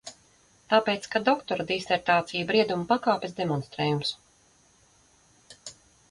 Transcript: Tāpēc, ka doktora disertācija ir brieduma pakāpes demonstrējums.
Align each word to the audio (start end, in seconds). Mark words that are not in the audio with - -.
Tāpēc, 0.71 1.03
ka 1.15 1.19
doktora 1.25 1.65
disertācija 1.71 2.39
ir 2.43 2.47
brieduma 2.51 2.87
pakāpes 2.93 3.35
demonstrējums. 3.39 4.15